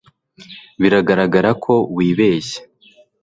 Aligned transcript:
biragaragara 0.81 1.49
ko 1.63 1.73
wibeshye 1.95 2.59